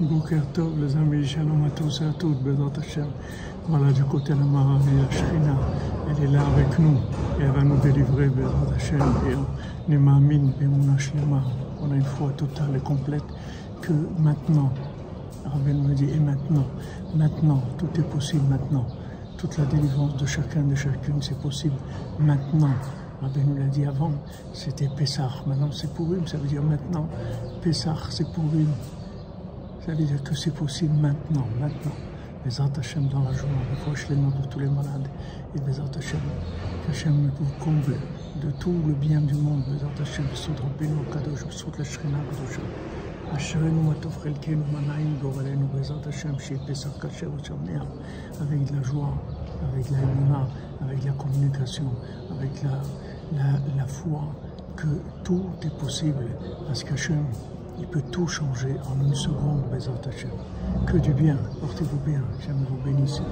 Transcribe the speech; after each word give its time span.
Boker 0.00 0.42
Tov, 0.52 0.78
les 0.80 0.94
amis, 0.96 1.26
shalom 1.26 1.64
à 1.64 1.70
tous 1.70 2.02
et 2.02 2.04
à 2.04 2.12
toutes, 2.12 2.40
Bezat 2.40 2.78
Hashem. 2.78 3.08
Voilà, 3.66 3.90
du 3.90 4.04
côté 4.04 4.32
de 4.32 4.38
la 4.38 4.44
Maravi, 4.44 4.92
la 4.96 5.56
elle 6.08 6.24
est 6.24 6.32
là 6.32 6.40
avec 6.54 6.78
nous 6.78 6.98
et 7.40 7.42
elle 7.42 7.50
va 7.50 7.64
nous 7.64 7.78
délivrer, 7.78 8.28
Bezat 8.28 8.74
Hashem. 8.76 9.02
Et 9.28 9.34
on. 9.34 10.06
On 11.80 11.90
a 11.90 11.96
une 11.96 12.04
foi 12.04 12.30
totale 12.36 12.76
et 12.76 12.80
complète 12.80 13.24
que 13.80 13.92
maintenant, 14.20 14.70
Rabben 15.44 15.82
me 15.82 15.94
dit, 15.94 16.10
et 16.10 16.20
maintenant, 16.20 16.66
maintenant, 17.16 17.60
tout 17.76 17.88
est 17.98 18.08
possible 18.08 18.44
maintenant. 18.48 18.86
Toute 19.36 19.58
la 19.58 19.64
délivrance 19.64 20.16
de 20.16 20.26
chacun, 20.26 20.62
de 20.62 20.76
chacune, 20.76 21.20
c'est 21.22 21.40
possible 21.40 21.74
maintenant. 22.20 22.70
Rabbi 23.20 23.40
nous 23.44 23.56
l'a 23.56 23.66
dit 23.66 23.84
avant, 23.84 24.12
c'était 24.52 24.88
Pessah. 24.96 25.42
Maintenant 25.44 25.70
c'est 25.72 25.92
Purim, 25.92 26.24
ça 26.28 26.38
veut 26.38 26.46
dire 26.46 26.62
maintenant. 26.62 27.08
Pessah, 27.62 27.96
c'est 28.10 28.30
Purim. 28.32 28.68
Ça 29.87 29.93
veut 29.93 30.03
dire 30.03 30.23
que 30.23 30.35
c'est 30.35 30.53
possible 30.53 30.93
maintenant, 30.95 31.47
maintenant. 31.59 31.91
Les 32.45 32.61
Hashem 32.61 33.07
dans 33.07 33.23
la 33.23 33.31
joie, 33.33 33.47
les 34.09 34.15
les 34.15 34.21
noms 34.21 34.29
de 34.29 34.45
tous 34.47 34.59
les 34.59 34.67
malades. 34.67 35.07
Et 35.55 35.59
les 35.59 35.79
Hashem, 35.79 36.19
qu'Hachem 36.85 37.31
vous 37.39 37.63
comble 37.63 37.95
de 38.41 38.51
tout 38.59 38.75
le 38.87 38.93
bien 38.93 39.21
du 39.21 39.35
monde. 39.35 39.63
Les 39.69 40.01
Hashem, 40.01 40.25
Sod 40.33 40.59
Rabbeinu 40.59 41.03
Kadosh, 41.11 41.49
Sod 41.49 41.77
la 41.77 41.83
Shrina 41.83 42.17
Kadosh. 42.31 42.59
אשרינו 43.35 43.83
מה 43.83 43.93
טוב 43.99 44.17
חלקנו, 44.23 44.63
מה 44.71 44.79
נעים 44.79 45.17
גורלנו, 45.21 45.67
בעזרת 45.73 46.07
השם, 46.07 46.39
שיהיה 46.39 46.59
פסח 46.67 46.89
כשר 46.99 47.29
ושמח, 47.41 47.83
avec 48.41 48.69
de 48.69 48.75
la 48.75 48.83
joie, 48.89 49.13
avec 49.67 49.89
la 49.91 49.97
émouna, 49.97 50.47
avec 50.81 51.03
la 51.05 51.13
communication, 51.13 51.89
avec 52.33 52.63
la, 52.63 52.81
la, 53.37 53.49
la 53.77 53.87
foi, 53.87 54.23
que 54.75 54.87
tout 55.23 55.45
est 55.63 55.75
possible, 55.83 56.27
parce 56.67 56.83
qu'Hachem, 56.83 57.25
il 57.78 57.86
peut 57.86 58.02
tout 58.10 58.26
changer 58.26 58.74
en 58.90 59.04
une 59.04 59.14
seconde, 59.14 59.62
Bézat 59.70 59.92
Hachem. 60.06 60.30
Que 60.86 60.96
du 60.96 61.12
bien, 61.12 61.36
portez-vous 61.60 61.98
bien, 62.06 62.22
Hachem 62.38 62.56
vous 62.68 62.78
bénisse. 62.84 63.22